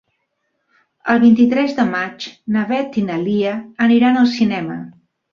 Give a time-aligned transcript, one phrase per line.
[1.15, 3.51] El vint-i-tres de maig na Beth i na Lia
[3.87, 4.79] aniran al cinema.